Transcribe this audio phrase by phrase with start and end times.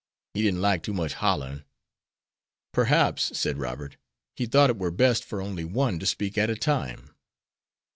[0.33, 1.63] He didn't like too much hollerin'."
[2.73, 3.97] "Perhaps," said Robert,
[4.35, 7.13] "he thought it were best for only one to speak at a time."